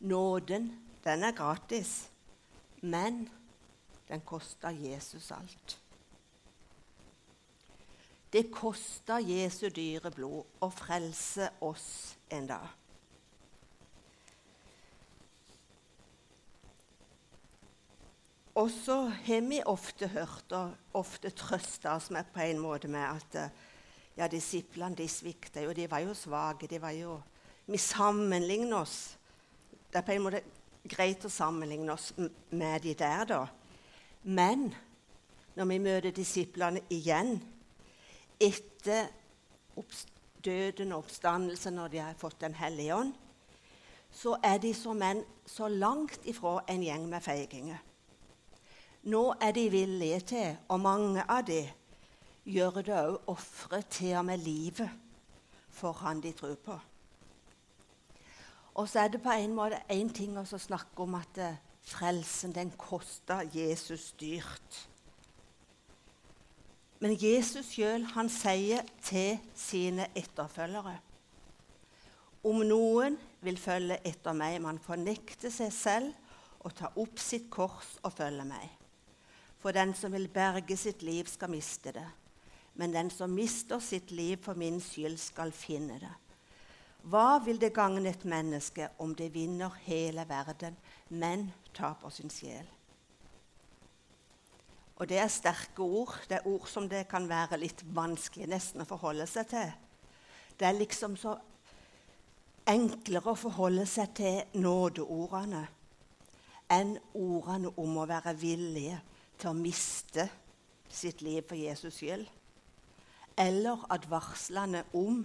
Nåden 0.00 0.72
den 1.04 1.22
er 1.22 1.32
gratis, 1.32 2.10
men 2.82 3.28
den 4.08 4.20
koster 4.20 4.70
Jesus 4.70 5.30
alt. 5.30 5.78
Det 8.32 8.50
koster 8.50 9.22
Jesu 9.22 9.68
dyre 9.70 10.10
blod 10.10 10.58
å 10.60 10.72
frelse 10.74 11.52
oss 11.60 12.16
en 12.30 12.50
dag. 12.50 12.66
Og 18.58 18.70
så 18.74 19.04
har 19.06 19.44
vi 19.46 19.60
ofte 19.70 20.08
hørt 20.10 20.52
og 20.56 20.96
ofte 20.98 21.30
trøsta 21.30 21.92
oss 21.94 22.08
med 22.10 22.26
på 22.34 22.42
en 22.42 22.58
måte 22.58 22.88
med 22.90 23.04
at 23.06 23.52
ja, 24.18 24.26
disiplene 24.26 24.98
de 24.98 25.06
svikta 25.08 25.62
jo, 25.62 25.72
de 25.72 25.86
var 25.90 26.02
jo 26.02 26.14
svake. 26.14 26.66
de 26.66 26.80
var 26.82 26.90
jo, 26.90 27.20
Vi 27.66 27.78
sammenligner 27.78 28.76
oss. 28.80 29.16
Det 29.92 29.98
er 29.98 30.02
på 30.02 30.12
en 30.12 30.22
måte 30.22 30.42
greit 30.88 31.24
å 31.24 31.30
sammenligne 31.30 31.92
oss 31.92 32.12
med 32.50 32.82
de 32.82 32.94
der, 32.94 33.24
da. 33.24 33.46
Men 34.22 34.74
når 35.54 35.64
vi 35.64 35.78
møter 35.78 36.10
disiplene 36.10 36.80
igjen 36.90 37.38
etter 38.40 39.06
døden 40.44 40.92
og 40.92 41.04
oppstandelsen, 41.04 41.74
når 41.74 41.88
de 41.88 41.98
har 41.98 42.14
fått 42.18 42.40
Den 42.40 42.54
hellige 42.54 42.94
ånd, 42.94 43.14
så 44.10 44.38
er 44.42 44.58
de 44.58 44.74
som 44.74 44.96
menn 44.96 45.22
så 45.46 45.68
langt 45.68 46.24
ifra 46.24 46.62
en 46.66 46.82
gjeng 46.82 47.06
med 47.08 47.22
feiginger. 47.22 47.87
Nå 49.08 49.24
er 49.40 49.52
de 49.56 49.68
villige 49.72 50.20
til, 50.34 50.56
og 50.68 50.80
mange 50.84 51.24
av 51.24 51.44
de 51.48 51.62
gjør 52.48 52.80
det 52.82 52.96
òg, 52.96 53.20
ofre 53.32 53.82
til 53.88 54.16
og 54.20 54.26
med 54.28 54.42
livet 54.44 54.90
for 55.78 55.92
han 56.02 56.20
de 56.20 56.32
tror 56.36 56.56
på. 56.64 56.76
Og 58.78 58.88
så 58.88 59.04
er 59.04 59.08
det 59.14 59.22
på 59.22 59.34
en 59.34 59.54
måte 59.56 59.80
én 59.90 60.10
ting 60.14 60.36
å 60.38 60.44
snakke 60.46 61.02
om 61.02 61.16
at 61.18 61.40
eh, 61.42 61.58
frelsen 61.88 62.54
den 62.54 62.70
kosta 62.78 63.40
Jesus 63.54 64.12
dyrt. 64.20 64.84
Men 66.98 67.14
Jesus 67.14 67.72
sjøl 67.74 68.06
sier 68.30 68.86
til 69.06 69.38
sine 69.54 70.08
etterfølgere 70.18 70.98
om 72.48 72.62
noen 72.62 73.16
vil 73.42 73.58
følge 73.58 73.98
etter 74.06 74.34
meg, 74.34 74.60
man 74.62 74.78
fornekter 74.78 75.50
seg 75.50 75.72
selv 75.74 76.64
og 76.64 76.74
ta 76.78 76.90
opp 76.96 77.18
sitt 77.18 77.48
kors 77.50 77.96
og 78.06 78.14
følge 78.14 78.46
meg. 78.46 78.77
For 79.58 79.74
den 79.74 79.94
som 79.94 80.12
vil 80.12 80.28
berge 80.30 80.76
sitt 80.76 81.02
liv, 81.02 81.26
skal 81.26 81.50
miste 81.50 81.92
det. 81.92 82.06
Men 82.78 82.94
den 82.94 83.10
som 83.10 83.30
mister 83.34 83.78
sitt 83.82 84.10
liv 84.10 84.38
for 84.42 84.54
min 84.54 84.80
skyld, 84.80 85.18
skal 85.18 85.52
finne 85.52 85.98
det. 85.98 86.14
Hva 87.08 87.38
vil 87.42 87.58
det 87.60 87.72
gagne 87.74 88.10
et 88.10 88.24
menneske 88.28 88.88
om 88.98 89.14
det 89.14 89.32
vinner 89.34 89.74
hele 89.86 90.24
verden, 90.28 90.76
men 91.08 91.48
taper 91.74 92.10
sin 92.10 92.30
sjel? 92.30 92.66
Og 94.98 95.08
det 95.08 95.18
er 95.22 95.30
sterke 95.30 95.82
ord. 95.82 96.14
Det 96.28 96.40
er 96.40 96.46
ord 96.46 96.66
som 96.66 96.88
det 96.90 97.06
kan 97.10 97.28
være 97.30 97.58
litt 97.62 97.84
vanskelig 97.94 98.48
nesten 98.50 98.82
å 98.82 98.88
forholde 98.88 99.26
seg 99.30 99.46
til. 99.50 99.70
Det 100.58 100.66
er 100.66 100.74
liksom 100.74 101.14
så 101.16 101.36
enklere 102.68 103.32
å 103.32 103.38
forholde 103.38 103.86
seg 103.88 104.14
til 104.18 104.58
nådeordene 104.58 105.62
enn 106.74 106.98
ordene 107.16 107.70
om 107.80 107.94
å 107.96 108.08
være 108.10 108.34
villige 108.36 108.98
til 109.38 109.50
å 109.52 109.56
miste 109.56 110.28
sitt 110.90 111.22
liv 111.22 111.44
for 111.48 111.58
Jesus 111.58 112.00
skyld. 112.00 112.26
Eller 113.38 113.84
advarslene 113.94 114.82
om 114.98 115.22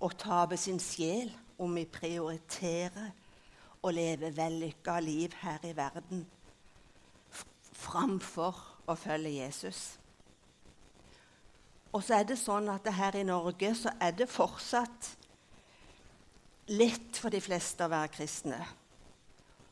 å 0.00 0.08
tape 0.16 0.56
sin 0.60 0.80
sjel 0.80 1.32
om 1.60 1.74
vi 1.76 1.84
prioriterer 1.88 3.12
å 3.84 3.92
leve 3.92 4.32
vellykka 4.34 4.96
liv 5.04 5.36
her 5.42 5.62
i 5.68 5.74
verden 5.76 6.24
framfor 7.76 8.56
å 8.88 8.96
følge 8.98 9.36
Jesus. 9.36 9.80
Og 11.92 12.02
så 12.04 12.18
er 12.18 12.26
det 12.28 12.38
sånn 12.40 12.68
at 12.72 12.88
her 12.92 13.16
i 13.16 13.24
Norge 13.26 13.70
så 13.78 13.92
er 14.02 14.16
det 14.16 14.28
fortsatt 14.28 15.12
lett 16.72 17.20
for 17.20 17.32
de 17.32 17.40
fleste 17.40 17.86
å 17.86 17.92
være 17.92 18.12
kristne. 18.16 18.58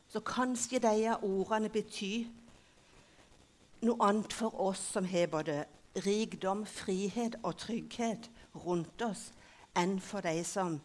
Så 0.09 0.21
kanskje 0.25 0.79
de 0.81 1.11
ordene 1.17 1.69
betyr 1.69 2.29
noe 3.85 4.01
annet 4.01 4.33
for 4.33 4.55
oss 4.65 4.81
som 4.95 5.05
har 5.05 5.29
både 5.31 5.63
rikdom, 6.05 6.65
frihet 6.65 7.37
og 7.43 7.57
trygghet 7.61 8.29
rundt 8.65 9.01
oss, 9.05 9.29
enn 9.77 9.99
for 10.01 10.25
de 10.25 10.41
som 10.47 10.79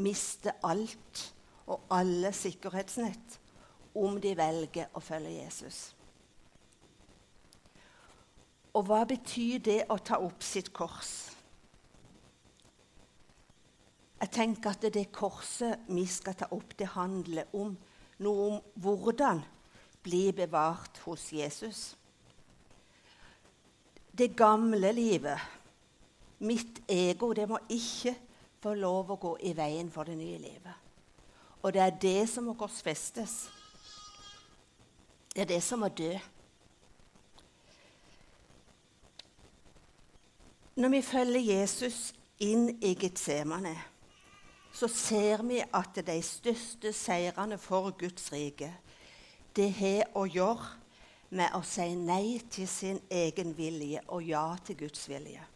mister 0.00 0.56
alt 0.66 1.24
og 1.70 1.86
alle 1.94 2.32
sikkerhetsnett 2.34 3.38
om 3.94 4.20
de 4.22 4.34
velger 4.38 4.90
å 4.94 5.02
følge 5.02 5.36
Jesus. 5.40 5.80
Og 8.74 8.86
hva 8.86 9.02
betyr 9.08 9.58
det 9.66 9.80
å 9.90 9.98
ta 9.98 10.20
opp 10.22 10.44
sitt 10.46 10.70
kors? 10.74 11.30
Jeg 14.20 14.30
tenker 14.34 14.74
at 14.74 14.84
det 14.92 15.08
korset 15.14 15.88
vi 15.88 16.04
skal 16.06 16.36
ta 16.38 16.50
opp, 16.54 16.76
det 16.78 16.92
handler 16.92 17.48
om 17.56 17.72
noe 18.20 18.46
om 18.50 18.58
hvordan 18.76 19.40
bli 20.04 20.28
bevart 20.36 21.00
hos 21.06 21.30
Jesus. 21.32 21.96
Det 24.20 24.36
gamle 24.36 24.92
livet, 24.92 25.40
mitt 26.44 26.82
ego, 26.88 27.30
det 27.32 27.46
må 27.48 27.56
ikke 27.72 28.12
få 28.60 28.74
lov 28.76 29.14
å 29.14 29.16
gå 29.16 29.30
i 29.48 29.54
veien 29.56 29.88
for 29.88 30.04
det 30.04 30.18
nye 30.18 30.36
livet. 30.36 30.74
Og 31.62 31.72
det 31.72 31.80
er 31.80 31.94
det 32.02 32.28
som 32.28 32.44
må 32.44 32.52
korsfestes. 32.60 33.36
Det 35.32 35.46
er 35.46 35.48
det 35.48 35.62
som 35.64 35.80
må 35.80 35.88
dø. 35.88 36.10
Når 40.76 40.92
vi 40.98 41.00
følger 41.02 41.48
Jesus 41.54 42.10
inn 42.44 42.74
i 42.76 42.92
Getsemane, 43.00 43.72
så 44.72 44.88
ser 44.88 45.46
vi 45.48 45.62
at 45.64 45.96
de 45.96 46.18
største 46.20 46.92
seirene 46.92 47.56
for 47.56 47.88
Guds 47.96 48.28
rike, 48.36 48.68
det 49.56 49.72
har 49.80 50.12
å 50.12 50.28
gjøre 50.28 50.79
med 51.30 51.54
å 51.54 51.62
si 51.66 51.86
nei 51.94 52.40
til 52.50 52.68
sin 52.68 53.00
egen 53.10 53.54
vilje 53.56 54.02
og 54.08 54.26
ja 54.26 54.44
til 54.66 54.78
Guds 54.84 55.08
vilje 55.10 55.46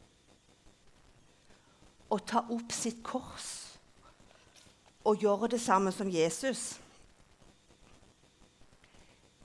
å 2.15 2.21
ta 2.23 2.45
opp 2.53 2.73
sitt 2.75 3.03
kors 3.07 3.51
og 5.05 5.21
gjøre 5.21 5.51
det 5.55 5.61
samme 5.61 5.93
som 5.93 6.09
Jesus. 6.11 6.79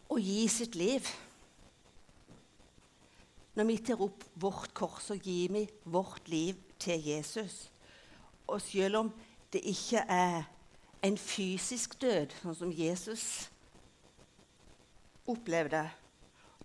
Og 0.10 0.22
gi 0.24 0.46
sitt 0.52 0.78
liv. 0.80 1.06
Når 3.58 3.68
vi 3.68 3.78
tar 3.84 4.02
opp 4.06 4.24
vårt 4.40 4.74
kors, 4.78 5.10
så 5.10 5.18
gir 5.20 5.52
vi 5.54 5.66
vårt 5.84 6.30
liv 6.32 6.58
til 6.80 7.02
Jesus. 7.12 7.68
Og 8.48 8.62
selv 8.64 9.04
om 9.04 9.12
det 9.54 9.62
ikke 9.68 10.06
er 10.08 10.48
en 11.04 11.18
fysisk 11.20 11.98
død, 12.00 12.34
sånn 12.42 12.58
som 12.62 12.72
Jesus 12.72 13.26
opplevde 15.30 15.84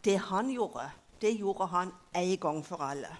Det 0.04 0.18
han 0.18 0.50
gjorde, 0.50 0.90
det 1.20 1.32
gjorde 1.38 1.66
han 1.66 1.92
en 2.14 2.38
gang 2.40 2.64
for 2.66 2.82
alle. 2.84 3.10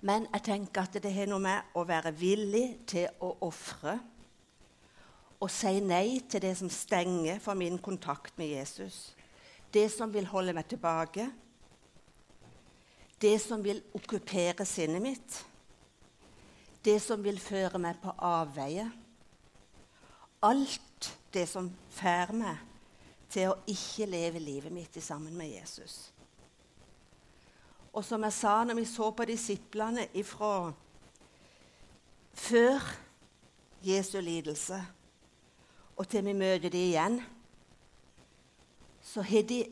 Men 0.00 0.28
jeg 0.32 0.42
tenker 0.46 0.86
at 0.86 0.94
det 1.02 1.10
har 1.12 1.26
noe 1.26 1.42
med 1.42 1.74
å 1.74 1.82
være 1.84 2.14
villig 2.14 2.66
til 2.86 3.08
å 3.20 3.34
ofre 3.48 3.98
og 5.38 5.50
si 5.54 5.78
nei 5.82 6.18
til 6.30 6.42
det 6.42 6.54
som 6.58 6.70
stenger 6.70 7.38
for 7.42 7.58
min 7.58 7.78
kontakt 7.78 8.38
med 8.38 8.50
Jesus. 8.56 9.14
Det 9.74 9.86
som 9.92 10.10
vil 10.14 10.26
holde 10.26 10.54
meg 10.56 10.66
tilbake. 10.70 11.28
Det 13.20 13.36
som 13.42 13.62
vil 13.62 13.82
okkupere 13.94 14.66
sinnet 14.66 15.02
mitt. 15.02 15.36
Det 16.82 16.96
som 17.02 17.22
vil 17.22 17.38
føre 17.42 17.78
meg 17.82 18.00
på 18.02 18.14
avveie. 18.18 18.88
Alt 20.42 21.12
det 21.34 21.46
som 21.50 21.70
får 21.98 22.34
meg 22.38 22.64
til 23.30 23.50
å 23.52 23.58
ikke 23.68 24.08
leve 24.08 24.40
livet 24.40 24.72
mitt 24.72 24.96
sammen 25.04 25.36
med 25.36 25.50
Jesus. 25.52 26.08
Og 27.92 28.04
som 28.04 28.22
jeg 28.24 28.36
sa 28.36 28.60
når 28.64 28.78
vi 28.78 28.84
så 28.88 29.10
på 29.10 29.26
disiplene 29.28 30.06
ifra 30.16 30.70
før 32.38 32.84
Jesu 33.82 34.20
lidelse, 34.22 34.78
og 35.98 36.06
til 36.06 36.24
vi 36.28 36.36
møter 36.38 36.70
dem 36.70 36.84
igjen, 36.84 37.18
så 39.02 39.24
har 39.26 39.46
de 39.48 39.64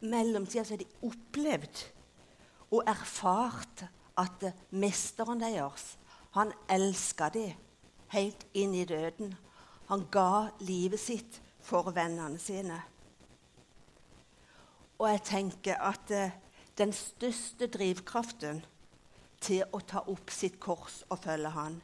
mellomtida 0.00 0.64
så 0.64 0.78
de 0.78 0.86
opplevd 1.06 1.84
og 2.70 2.82
erfart 2.88 3.84
at 4.18 4.48
mesteren 4.74 5.40
deres 5.42 5.92
han 6.34 6.52
elska 6.70 7.30
dem 7.34 7.54
helt 8.12 8.44
inn 8.56 8.74
i 8.76 8.86
døden. 8.88 9.32
Han 9.88 10.04
ga 10.12 10.48
livet 10.60 11.00
sitt 11.00 11.38
for 11.68 11.92
vennene 11.92 12.40
sine. 12.40 12.80
Og 14.98 15.10
jeg 15.12 15.22
tenker 15.28 15.78
at 15.84 16.10
eh, 16.10 16.34
den 16.78 16.92
største 16.96 17.68
drivkraften 17.70 18.62
til 19.42 19.64
å 19.72 19.80
ta 19.86 20.02
opp 20.10 20.32
sitt 20.34 20.58
kors 20.62 21.02
og 21.12 21.20
følge 21.22 21.52
han, 21.54 21.78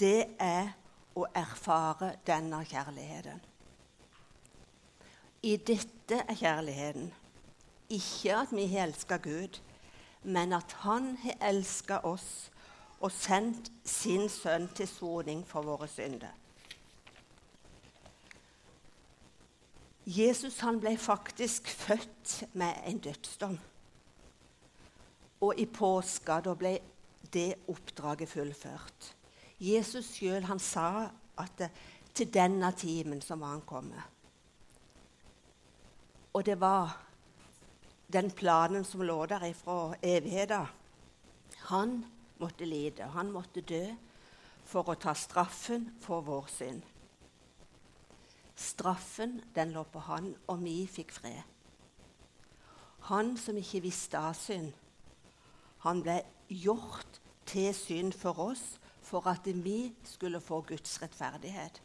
det 0.00 0.36
er 0.40 0.70
å 1.18 1.26
erfare 1.36 2.14
denne 2.24 2.62
kjærligheten. 2.64 3.42
I 5.42 5.56
dette 5.56 6.22
er 6.28 6.36
kjærligheten. 6.36 7.10
Ikke 7.90 8.36
at 8.38 8.52
vi 8.54 8.66
har 8.70 8.86
elska 8.86 9.18
Gud, 9.18 9.58
men 10.22 10.52
at 10.52 10.72
Han 10.84 11.16
har 11.22 11.36
elska 11.48 12.02
oss 12.04 12.50
og 13.00 13.12
sendt 13.12 13.70
sin 13.84 14.28
sønn 14.28 14.68
til 14.76 14.88
soning 14.88 15.40
for 15.48 15.64
våre 15.64 15.88
synder. 15.88 16.39
Jesus 20.10 20.58
han 20.64 20.80
ble 20.82 20.96
faktisk 20.98 21.68
født 21.70 22.32
med 22.58 22.82
en 22.88 22.98
dødsdom. 22.98 23.58
Og 25.40 25.60
i 25.60 25.66
påska 25.70 26.40
da 26.42 26.54
ble 26.58 26.72
det 27.30 27.60
oppdraget 27.70 28.28
fullført. 28.28 29.12
Jesus 29.60 30.08
sjøl 30.16 30.48
sa 30.58 31.10
at 31.38 31.52
det, 31.58 31.70
til 32.14 32.26
denne 32.34 32.72
timen 32.74 33.20
så 33.22 33.36
må 33.38 33.52
han 33.52 33.62
komme. 33.62 34.02
Og 36.34 36.46
det 36.46 36.58
var 36.60 36.96
den 38.12 38.30
planen 38.30 38.84
som 38.84 39.02
lå 39.06 39.26
der 39.30 39.46
ifra 39.46 39.94
evigheten. 40.02 40.66
Han 41.70 42.00
måtte 42.38 42.64
lide, 42.64 43.06
han 43.14 43.30
måtte 43.30 43.62
dø 43.62 43.84
for 44.66 44.90
å 44.90 44.98
ta 44.98 45.14
straffen 45.14 45.92
for 46.02 46.26
vår 46.26 46.50
synd. 46.50 46.82
Straffen 48.60 49.40
den 49.54 49.72
lå 49.72 49.86
på 49.88 50.02
han, 50.04 50.34
og 50.46 50.60
vi 50.64 50.84
fikk 50.90 51.14
fred. 51.16 51.40
Han 53.08 53.32
som 53.40 53.56
ikke 53.56 53.80
visste 53.86 54.20
av 54.20 54.36
synd, 54.36 54.74
han 55.80 56.02
ble 56.04 56.18
gjort 56.52 57.20
til 57.48 57.72
synd 57.74 58.12
for 58.12 58.36
oss 58.50 58.64
for 59.00 59.24
at 59.30 59.48
vi 59.48 59.94
skulle 60.04 60.42
få 60.44 60.60
Guds 60.68 61.00
rettferdighet. 61.02 61.80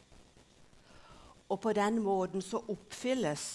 Og 1.50 1.62
på 1.62 1.72
den 1.74 2.02
måten 2.04 2.44
så 2.44 2.60
oppfylles 2.68 3.46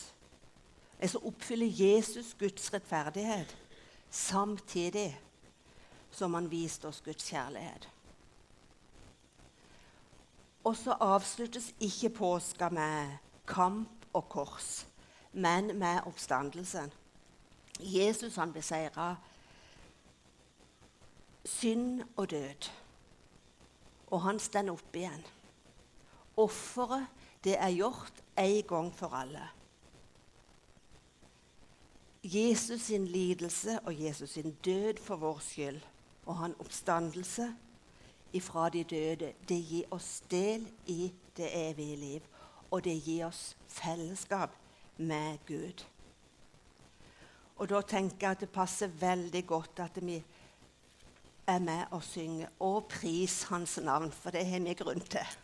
så 1.08 1.20
oppfyller 1.24 1.66
Jesus 1.66 2.34
Guds 2.38 2.72
rettferdighet 2.74 3.56
samtidig 4.10 5.20
som 6.10 6.34
han 6.34 6.50
viste 6.50 6.88
oss 6.88 7.00
Guds 7.00 7.24
kjærlighet. 7.30 7.88
Og 10.64 10.76
så 10.76 10.96
avsluttes 11.00 11.74
ikke 11.80 12.10
påska 12.10 12.68
med 12.68 13.16
kamp 13.46 14.06
og 14.12 14.28
kors, 14.28 14.86
men 15.32 15.78
med 15.78 16.00
oppstandelsen. 16.06 16.92
Jesus 17.80 18.36
han 18.36 18.52
beseira 18.52 19.14
synd 21.44 22.02
og 22.16 22.30
død, 22.30 22.68
og 24.10 24.22
han 24.22 24.38
står 24.38 24.72
opp 24.72 24.96
igjen. 24.96 25.24
Offeret, 26.36 27.06
det 27.44 27.56
er 27.56 27.72
gjort 27.72 28.20
en 28.38 28.62
gang 28.68 28.92
for 28.94 29.16
alle. 29.16 29.48
Jesus 32.24 32.80
sin 32.80 33.06
lidelse 33.08 33.78
og 33.80 34.04
Jesus 34.04 34.30
sin 34.30 34.52
død 34.64 35.00
for 35.00 35.16
vår 35.16 35.38
skyld 35.40 35.80
og 36.26 36.36
han 36.36 36.54
oppstandelse 36.60 37.48
ifra 38.32 38.68
de 38.68 38.84
døde, 38.84 39.32
det 39.48 39.58
gir 39.68 39.94
oss 39.94 40.22
del 40.30 40.66
i 40.86 41.12
det 41.36 41.48
evige 41.70 41.96
liv. 41.96 42.20
Og 42.70 42.84
det 42.84 42.96
gir 43.02 43.26
oss 43.26 43.56
fellesskap 43.68 44.54
med 44.96 45.38
Gud. 45.46 45.84
Og 47.56 47.68
da 47.68 47.80
tenker 47.82 48.26
jeg 48.26 48.30
at 48.30 48.40
det 48.40 48.52
passer 48.52 48.92
veldig 49.00 49.42
godt 49.46 49.82
at 49.84 49.98
vi 50.00 50.22
er 51.46 51.58
med 51.58 51.90
og 51.90 52.02
synger 52.02 52.48
og 52.60 52.86
pris 52.88 53.42
Hans 53.50 53.78
navn, 53.82 54.12
for 54.12 54.30
det 54.30 54.46
har 54.46 54.62
vi 54.64 54.74
grunn 54.78 55.00
til. 55.00 55.36